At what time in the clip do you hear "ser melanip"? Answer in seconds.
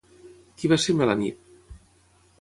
0.85-1.79